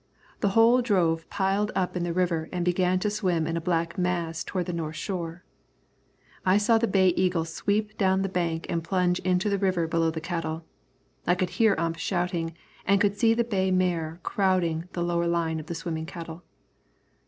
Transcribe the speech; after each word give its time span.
The 0.39 0.49
whole 0.57 0.81
drove 0.81 1.29
piled 1.29 1.71
up 1.75 1.95
in 1.95 2.03
the 2.03 2.11
river 2.11 2.49
and 2.51 2.65
began 2.65 2.97
to 3.01 3.09
swim 3.11 3.45
in 3.45 3.55
a 3.55 3.61
black 3.61 3.99
mass 3.99 4.43
toward 4.43 4.65
the 4.65 4.73
north 4.73 4.95
shore. 4.95 5.43
I 6.43 6.57
saw 6.57 6.79
the 6.79 6.87
Bay 6.87 7.09
Eagle 7.09 7.45
sweep 7.45 7.95
down 7.99 8.23
the 8.23 8.27
bank 8.27 8.65
and 8.67 8.83
plunge 8.83 9.19
into 9.19 9.47
the 9.47 9.59
river 9.59 9.85
below 9.87 10.09
the 10.09 10.19
cattle. 10.19 10.65
I 11.27 11.35
could 11.35 11.51
hear 11.51 11.75
Ump 11.77 11.97
shouting, 11.99 12.55
and 12.83 12.99
could 12.99 13.15
see 13.15 13.35
the 13.35 13.43
bay 13.43 13.69
mare 13.69 14.19
crowding 14.23 14.85
the 14.93 15.03
lower 15.03 15.27
line 15.27 15.59
of 15.59 15.67
the 15.67 15.75
swimming 15.75 16.07
cattle. 16.07 16.41